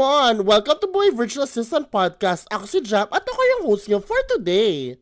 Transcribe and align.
come 0.00 0.08
on! 0.08 0.48
Welcome 0.48 0.80
to 0.80 0.88
Boy 0.88 1.12
Virtual 1.12 1.44
Assistant 1.44 1.92
Podcast. 1.92 2.48
Ako 2.48 2.64
si 2.64 2.80
Jap 2.80 3.12
at 3.12 3.20
ako 3.20 3.36
yung 3.36 3.62
host 3.68 3.84
niyo 3.84 4.00
for 4.00 4.16
today. 4.32 4.96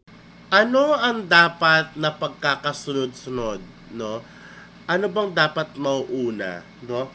Ano 0.50 0.90
ang 0.90 1.22
dapat 1.22 1.94
na 1.94 2.10
pagkakasunod-sunod, 2.10 3.62
no? 3.94 4.26
Ano 4.90 5.06
bang 5.06 5.30
dapat 5.30 5.70
mauuna, 5.78 6.66
no? 6.82 7.06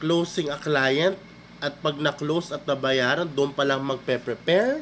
Closing 0.00 0.48
a 0.48 0.56
client 0.56 1.20
at 1.60 1.76
pag 1.84 2.00
na-close 2.00 2.56
at 2.56 2.64
nabayaran, 2.64 3.28
doon 3.28 3.52
pa 3.52 3.68
lang 3.68 3.84
magpe-prepare? 3.84 4.80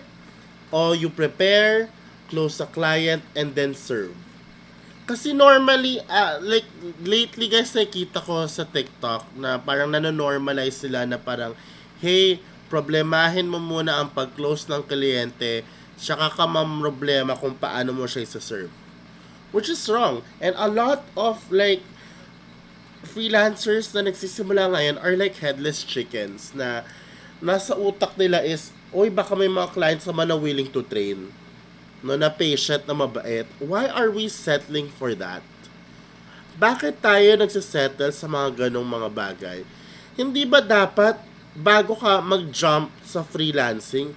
O 0.71 0.95
you 0.95 1.11
prepare, 1.11 1.91
close 2.31 2.63
a 2.63 2.71
client, 2.71 3.27
and 3.35 3.51
then 3.59 3.75
serve? 3.75 4.15
Kasi 5.11 5.35
normally, 5.35 5.99
ah, 6.07 6.39
like, 6.39 6.71
lately 7.03 7.51
guys, 7.51 7.75
nakikita 7.75 8.23
ko 8.23 8.47
sa 8.47 8.63
TikTok 8.63 9.35
na 9.43 9.59
parang 9.59 9.91
nanonormalize 9.91 10.87
sila 10.87 11.03
na 11.03 11.19
parang, 11.19 11.51
hey, 12.03 12.43
problemahin 12.67 13.47
mo 13.49 13.63
muna 13.63 14.03
ang 14.03 14.11
pag-close 14.11 14.67
ng 14.67 14.85
kliyente, 14.85 15.63
tsaka 15.97 16.33
ka 16.35 16.45
problema 16.83 17.39
kung 17.39 17.57
paano 17.57 17.95
mo 17.95 18.05
siya 18.05 18.27
isa-serve. 18.27 18.73
Which 19.55 19.71
is 19.71 19.87
wrong. 19.89 20.27
And 20.43 20.53
a 20.59 20.69
lot 20.69 21.07
of, 21.17 21.41
like, 21.49 21.81
freelancers 23.07 23.95
na 23.95 24.11
nagsisimula 24.11 24.75
ngayon 24.75 24.97
are 24.99 25.15
like 25.15 25.39
headless 25.39 25.87
chickens 25.87 26.51
na 26.53 26.83
nasa 27.39 27.79
utak 27.79 28.19
nila 28.19 28.43
is, 28.43 28.75
oy, 28.91 29.09
baka 29.09 29.39
may 29.39 29.49
mga 29.49 29.73
clients 29.73 30.05
naman 30.05 30.27
na 30.27 30.37
willing 30.37 30.69
to 30.69 30.83
train 30.83 31.31
no, 32.03 32.19
na 32.19 32.29
patient, 32.29 32.85
na 32.85 32.93
mabait, 32.93 33.47
why 33.63 33.87
are 33.89 34.11
we 34.11 34.27
settling 34.27 34.91
for 34.91 35.15
that? 35.15 35.45
Bakit 36.57 37.05
tayo 37.05 37.37
nagsisettle 37.37 38.13
sa 38.13 38.27
mga 38.27 38.67
ganong 38.67 38.89
mga 38.89 39.09
bagay? 39.13 39.61
Hindi 40.17 40.49
ba 40.49 40.65
dapat, 40.65 41.21
bago 41.57 41.97
ka 41.97 42.21
mag-jump 42.21 42.93
sa 43.01 43.25
freelancing, 43.25 44.13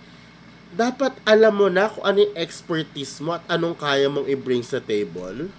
dapat 0.76 1.16
alam 1.24 1.56
mo 1.56 1.68
na 1.72 1.90
kung 1.90 2.04
ano 2.04 2.28
yung 2.28 2.36
expertise 2.36 3.18
mo 3.24 3.40
at 3.40 3.44
anong 3.50 3.80
kaya 3.80 4.12
mong 4.12 4.28
i-bring 4.28 4.62
sa 4.62 4.78
table? 4.78 5.50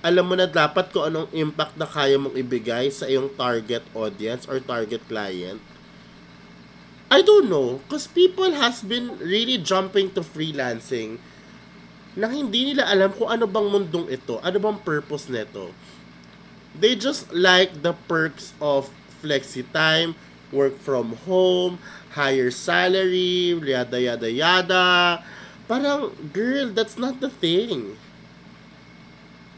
Alam 0.00 0.24
mo 0.32 0.34
na 0.36 0.46
dapat 0.46 0.92
kung 0.92 1.08
anong 1.08 1.28
impact 1.32 1.74
na 1.74 1.88
kaya 1.88 2.20
mong 2.20 2.36
ibigay 2.36 2.92
sa 2.92 3.08
iyong 3.08 3.32
target 3.34 3.82
audience 3.96 4.44
or 4.46 4.60
target 4.60 5.02
client? 5.08 5.60
I 7.10 7.26
don't 7.26 7.50
know, 7.50 7.82
because 7.82 8.06
people 8.06 8.54
has 8.54 8.86
been 8.86 9.18
really 9.18 9.58
jumping 9.58 10.14
to 10.14 10.22
freelancing 10.22 11.18
na 12.14 12.30
hindi 12.30 12.70
nila 12.70 12.86
alam 12.86 13.10
kung 13.10 13.26
ano 13.26 13.50
bang 13.50 13.66
mundong 13.66 14.06
ito, 14.06 14.38
ano 14.46 14.56
bang 14.62 14.78
purpose 14.78 15.26
nito. 15.26 15.74
They 16.70 16.94
just 16.94 17.26
like 17.34 17.82
the 17.82 17.98
perks 18.06 18.54
of 18.62 18.94
flexi 19.18 19.66
time, 19.74 20.14
work 20.52 20.78
from 20.78 21.16
home, 21.24 21.78
higher 22.10 22.50
salary, 22.50 23.54
yada 23.54 24.00
yada 24.00 24.30
yada. 24.30 25.24
Parang, 25.68 26.10
girl, 26.32 26.70
that's 26.74 26.98
not 26.98 27.20
the 27.20 27.30
thing. 27.30 27.96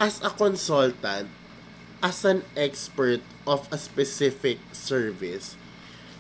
As 0.00 0.20
a 0.20 0.28
consultant, 0.28 1.28
as 2.02 2.24
an 2.24 2.44
expert 2.56 3.22
of 3.46 3.64
a 3.72 3.78
specific 3.78 4.58
service, 4.72 5.56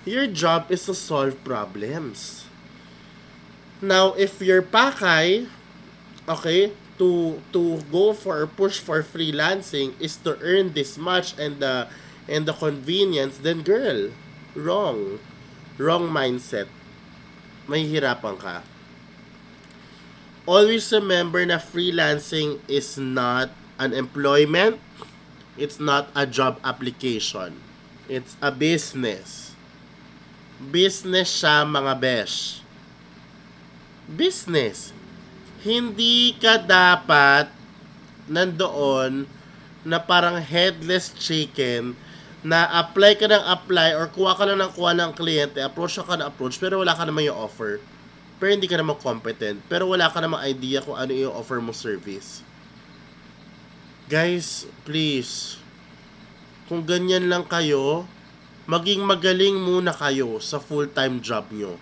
your 0.04 0.26
job 0.26 0.70
is 0.70 0.86
to 0.86 0.94
solve 0.94 1.36
problems. 1.44 2.46
Now, 3.82 4.14
if 4.14 4.40
you're 4.40 4.62
pakay, 4.62 5.50
okay, 6.28 6.72
to 7.02 7.42
to 7.50 7.82
go 7.90 8.14
for 8.14 8.46
push 8.46 8.78
for 8.78 9.02
freelancing 9.02 9.98
is 9.98 10.14
to 10.22 10.38
earn 10.38 10.70
this 10.70 10.94
much 10.94 11.34
and 11.34 11.58
the 11.58 11.90
and 12.30 12.46
the 12.46 12.54
convenience, 12.54 13.42
then 13.42 13.66
girl, 13.66 14.14
wrong. 14.54 15.18
Wrong 15.78 16.08
mindset. 16.08 16.68
May 17.66 17.86
hirapan 17.86 18.36
ka. 18.36 18.66
Always 20.44 20.90
remember 20.90 21.40
na 21.46 21.62
freelancing 21.62 22.58
is 22.66 22.98
not 22.98 23.54
an 23.78 23.94
employment. 23.94 24.82
It's 25.54 25.78
not 25.78 26.10
a 26.18 26.26
job 26.26 26.58
application. 26.66 27.62
It's 28.10 28.34
a 28.42 28.50
business. 28.50 29.54
Business 30.58 31.30
siya 31.30 31.62
mga 31.62 31.94
besh. 31.98 32.60
Business 34.10 34.90
hindi 35.62 36.34
ka 36.42 36.58
dapat 36.58 37.46
nandoon 38.26 39.30
na 39.86 39.98
parang 40.02 40.42
headless 40.42 41.14
chicken 41.14 41.94
na 42.42 42.66
apply 42.82 43.14
ka 43.18 43.30
ng 43.30 43.44
apply 43.46 43.94
or 43.94 44.10
kuha 44.10 44.34
ka 44.34 44.42
lang 44.42 44.58
ng 44.58 44.72
kuha 44.74 44.92
ng 44.98 45.14
kliyente, 45.14 45.62
approach 45.62 45.98
ka 46.02 46.18
na 46.18 46.26
approach, 46.26 46.58
pero 46.58 46.82
wala 46.82 46.94
ka 46.94 47.06
naman 47.06 47.30
yung 47.30 47.38
offer. 47.38 47.78
Pero 48.42 48.50
hindi 48.50 48.66
ka 48.66 48.74
naman 48.74 48.98
competent. 48.98 49.62
Pero 49.70 49.86
wala 49.86 50.10
ka 50.10 50.18
naman 50.18 50.42
idea 50.42 50.82
kung 50.82 50.98
ano 50.98 51.14
yung 51.14 51.30
offer 51.30 51.62
mo 51.62 51.70
service. 51.70 52.42
Guys, 54.10 54.66
please, 54.82 55.62
kung 56.66 56.82
ganyan 56.82 57.30
lang 57.30 57.46
kayo, 57.46 58.10
maging 58.66 59.06
magaling 59.06 59.54
muna 59.54 59.94
kayo 59.94 60.42
sa 60.42 60.58
full-time 60.58 61.22
job 61.22 61.46
nyo 61.54 61.78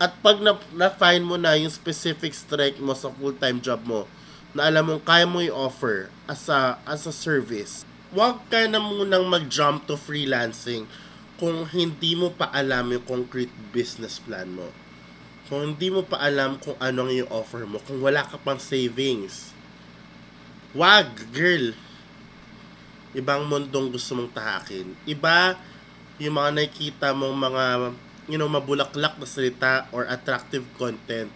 at 0.00 0.16
pag 0.24 0.40
na, 0.40 0.56
na-find 0.72 1.20
mo 1.20 1.36
na 1.36 1.52
yung 1.60 1.68
specific 1.68 2.32
strike 2.32 2.80
mo 2.80 2.96
sa 2.96 3.12
full-time 3.12 3.60
job 3.60 3.84
mo, 3.84 4.08
na 4.56 4.72
alam 4.72 4.88
mong 4.88 5.04
kaya 5.04 5.28
mo 5.28 5.44
i-offer 5.44 6.08
as 6.24 6.48
a, 6.48 6.80
as 6.88 7.04
a 7.04 7.12
service, 7.12 7.84
huwag 8.10 8.42
ka 8.50 8.66
na 8.66 8.82
munang 8.82 9.26
mag-jump 9.26 9.86
to 9.86 9.94
freelancing 9.94 10.86
kung 11.38 11.64
hindi 11.70 12.18
mo 12.18 12.34
pa 12.34 12.50
alam 12.52 12.92
yung 12.92 13.06
concrete 13.06 13.52
business 13.72 14.20
plan 14.20 14.50
mo. 14.50 14.68
Kung 15.48 15.74
hindi 15.74 15.88
mo 15.90 16.04
pa 16.04 16.20
alam 16.20 16.60
kung 16.60 16.76
anong 16.78 17.10
yung 17.16 17.30
offer 17.32 17.64
mo, 17.64 17.80
kung 17.82 17.98
wala 18.04 18.22
ka 18.22 18.38
pang 18.38 18.60
savings. 18.60 19.50
Wag, 20.76 21.10
girl. 21.34 21.74
Ibang 23.16 23.50
mundong 23.50 23.90
gusto 23.90 24.14
mong 24.14 24.30
tahakin. 24.30 24.94
Iba 25.08 25.58
yung 26.22 26.38
mga 26.38 26.50
nakikita 26.54 27.10
mong 27.16 27.34
mga 27.34 27.64
you 28.30 28.38
know, 28.38 28.46
mabulaklak 28.46 29.18
na 29.18 29.26
salita 29.26 29.90
or 29.90 30.06
attractive 30.06 30.62
content 30.78 31.34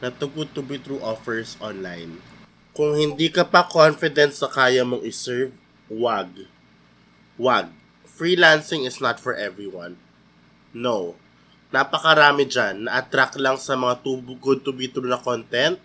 na 0.00 0.08
too 0.08 0.32
good 0.32 0.48
to 0.56 0.64
be 0.64 0.80
true 0.80 1.02
offers 1.04 1.60
online. 1.60 2.16
Kung 2.72 2.96
hindi 2.96 3.28
ka 3.28 3.44
pa 3.44 3.68
confident 3.68 4.32
sa 4.32 4.48
kaya 4.48 4.80
mong 4.80 5.04
iserve, 5.04 5.52
wag. 5.90 6.46
Wag. 7.34 7.74
Freelancing 8.06 8.86
is 8.86 9.02
not 9.02 9.18
for 9.18 9.34
everyone. 9.34 9.98
No. 10.70 11.18
Napakarami 11.74 12.46
dyan 12.46 12.86
na 12.86 13.02
attract 13.02 13.34
lang 13.36 13.58
sa 13.58 13.74
mga 13.74 14.06
too 14.06 14.22
good 14.38 14.62
to 14.62 14.70
be 14.70 14.86
true 14.86 15.10
na 15.10 15.18
content. 15.18 15.82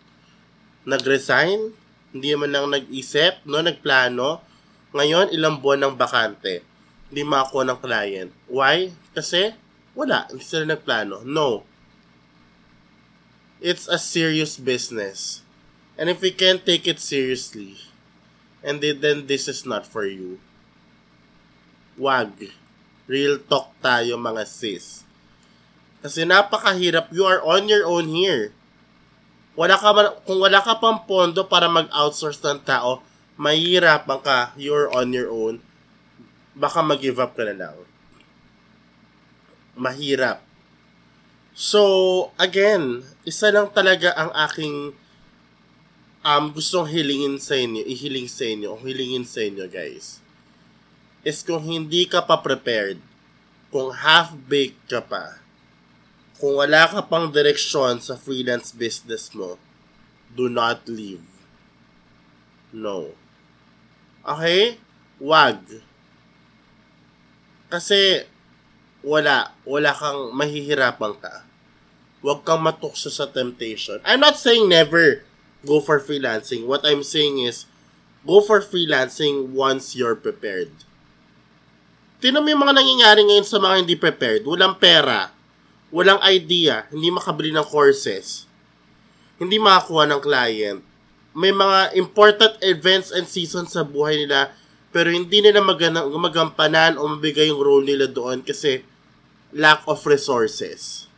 Nag-resign, 0.86 1.74
hindi 2.14 2.30
man 2.38 2.54
lang 2.54 2.70
nag-isip, 2.70 3.42
no, 3.50 3.66
nagplano. 3.66 4.46
Ngayon, 4.94 5.34
ilang 5.34 5.58
buwan 5.60 5.90
ng 5.90 5.96
bakante. 5.98 6.62
Hindi 7.10 7.22
makakuha 7.26 7.64
ng 7.66 7.80
client. 7.82 8.32
Why? 8.46 8.94
Kasi 9.18 9.54
wala, 9.98 10.30
hindi 10.30 10.44
sila 10.46 10.76
nagplano. 10.76 11.26
No. 11.26 11.66
It's 13.64 13.90
a 13.90 13.98
serious 13.98 14.60
business. 14.60 15.42
And 15.96 16.12
if 16.12 16.20
we 16.20 16.36
can't 16.36 16.62
take 16.62 16.86
it 16.86 17.00
seriously, 17.00 17.80
and 18.66 18.82
then 18.82 19.30
this 19.30 19.46
is 19.46 19.62
not 19.64 19.86
for 19.86 20.10
you. 20.10 20.42
Wag. 22.02 22.50
Real 23.06 23.38
talk 23.38 23.70
tayo 23.86 24.18
mga 24.18 24.50
sis. 24.50 25.06
Kasi 26.02 26.26
napakahirap. 26.26 27.14
You 27.14 27.30
are 27.30 27.46
on 27.46 27.70
your 27.70 27.86
own 27.86 28.10
here. 28.10 28.50
Wala 29.54 29.78
ka 29.78 29.94
man, 29.94 30.10
kung 30.26 30.42
wala 30.42 30.60
ka 30.60 30.82
pang 30.82 31.06
pondo 31.06 31.46
para 31.46 31.70
mag-outsource 31.70 32.42
ng 32.42 32.66
tao, 32.66 33.06
mahirapan 33.38 34.20
ka. 34.26 34.52
You're 34.58 34.90
on 34.90 35.14
your 35.14 35.30
own. 35.30 35.62
Baka 36.58 36.82
mag-give 36.82 37.22
up 37.22 37.38
ka 37.38 37.46
na 37.46 37.56
lang 37.56 37.78
mahirap. 39.76 40.42
So, 41.56 42.32
again, 42.36 43.04
isa 43.24 43.52
lang 43.52 43.72
talaga 43.72 44.12
ang 44.16 44.32
aking 44.36 44.96
um, 46.26 46.50
gustong 46.50 46.90
hilingin 46.90 47.38
sa 47.38 47.54
inyo, 47.54 47.86
ihiling 47.86 48.26
sa 48.26 48.50
inyo, 48.50 48.74
o 48.74 48.82
hilingin 48.82 49.22
sa 49.22 49.46
inyo, 49.46 49.70
guys. 49.70 50.18
Is 51.22 51.46
kung 51.46 51.62
hindi 51.62 52.10
ka 52.10 52.26
pa 52.26 52.42
prepared, 52.42 52.98
kung 53.70 53.94
half-baked 53.94 54.90
ka 54.90 55.06
pa, 55.06 55.38
kung 56.42 56.58
wala 56.58 56.90
ka 56.90 57.06
pang 57.06 57.30
direksyon 57.30 58.02
sa 58.02 58.18
freelance 58.18 58.74
business 58.74 59.30
mo, 59.38 59.62
do 60.34 60.50
not 60.50 60.82
leave. 60.90 61.24
No. 62.74 63.14
Okay? 64.26 64.82
Wag. 65.22 65.62
Kasi, 67.70 68.26
wala, 69.06 69.54
wala 69.64 69.94
kang 69.94 70.34
mahihirapan 70.34 71.14
ka. 71.22 71.46
Huwag 72.26 72.42
kang 72.42 72.66
matukso 72.66 73.14
sa 73.14 73.30
temptation. 73.30 74.02
I'm 74.02 74.26
not 74.26 74.42
saying 74.42 74.66
never 74.66 75.22
go 75.66 75.82
for 75.82 75.98
freelancing. 75.98 76.70
What 76.70 76.86
I'm 76.86 77.02
saying 77.02 77.42
is, 77.42 77.66
go 78.24 78.40
for 78.40 78.62
freelancing 78.62 79.52
once 79.52 79.98
you're 79.98 80.16
prepared. 80.16 80.72
Tinan 82.22 82.46
mo 82.46 82.50
yung 82.50 82.64
mga 82.64 82.78
nangyayari 82.78 83.22
ngayon 83.28 83.46
sa 83.46 83.60
mga 83.60 83.76
hindi 83.84 83.98
prepared. 83.98 84.46
Walang 84.48 84.80
pera, 84.80 85.34
walang 85.92 86.22
idea, 86.24 86.88
hindi 86.90 87.12
makabili 87.12 87.52
ng 87.52 87.68
courses, 87.68 88.50
hindi 89.42 89.60
makakuha 89.60 90.10
ng 90.10 90.22
client. 90.24 90.80
May 91.36 91.52
mga 91.52 92.00
important 92.00 92.56
events 92.64 93.12
and 93.12 93.28
seasons 93.28 93.76
sa 93.76 93.84
buhay 93.84 94.24
nila 94.24 94.56
pero 94.96 95.12
hindi 95.12 95.44
nila 95.44 95.60
magana- 95.60 96.08
magampanan 96.08 96.96
o 96.96 97.04
mabigay 97.12 97.52
yung 97.52 97.60
role 97.60 97.84
nila 97.84 98.08
doon 98.08 98.40
kasi 98.40 98.80
lack 99.52 99.84
of 99.92 100.00
resources. 100.08 101.12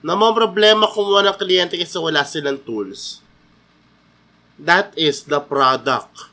Na 0.00 0.16
mga 0.16 0.32
problema 0.32 0.88
kumuha 0.88 1.20
ng 1.28 1.36
kliyente 1.36 1.76
kasi 1.76 2.00
wala 2.00 2.24
silang 2.24 2.56
tools. 2.56 3.20
That 4.56 4.96
is 4.96 5.28
the 5.28 5.44
product 5.44 6.32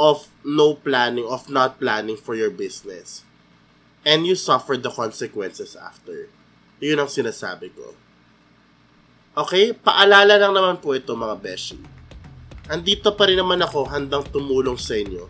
of 0.00 0.32
no 0.40 0.74
planning, 0.74 1.28
of 1.28 1.52
not 1.52 1.76
planning 1.76 2.16
for 2.16 2.32
your 2.32 2.48
business. 2.48 3.22
And 4.02 4.24
you 4.24 4.34
suffer 4.34 4.80
the 4.80 4.90
consequences 4.90 5.76
after. 5.76 6.32
Yun 6.82 7.04
ang 7.04 7.12
sinasabi 7.12 7.70
ko. 7.76 7.94
Okay? 9.36 9.76
Paalala 9.76 10.40
lang 10.40 10.56
naman 10.56 10.80
po 10.80 10.96
ito 10.96 11.12
mga 11.14 11.38
beshi. 11.38 11.78
Andito 12.72 13.14
pa 13.14 13.28
rin 13.28 13.38
naman 13.38 13.60
ako 13.60 13.86
handang 13.86 14.26
tumulong 14.32 14.80
sa 14.80 14.96
inyo 14.96 15.28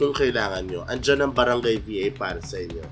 kung 0.00 0.16
kailangan 0.16 0.64
nyo. 0.66 0.82
Andyan 0.88 1.28
ang 1.28 1.32
Barangay 1.36 1.84
VA 1.84 2.08
para 2.10 2.40
sa 2.40 2.58
inyo. 2.58 2.86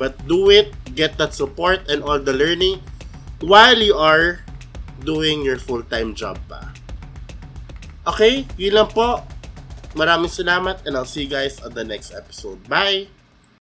But 0.00 0.16
do 0.24 0.48
it, 0.48 0.72
get 0.96 1.20
that 1.20 1.36
support 1.36 1.84
and 1.86 2.00
all 2.00 2.18
the 2.18 2.32
learning 2.32 2.80
while 3.44 3.76
you 3.76 3.94
are 3.94 4.40
doing 5.04 5.44
your 5.44 5.60
full-time 5.60 6.16
job 6.16 6.40
pa. 6.48 6.72
Okay? 8.10 8.46
Yun 8.58 8.74
lang 8.74 8.88
po. 8.90 9.22
Maraming 9.94 10.30
salamat 10.30 10.86
and 10.86 10.94
I'll 10.94 11.08
see 11.08 11.26
you 11.26 11.30
guys 11.30 11.58
on 11.62 11.74
the 11.74 11.86
next 11.86 12.14
episode. 12.14 12.62
Bye! 12.66 13.19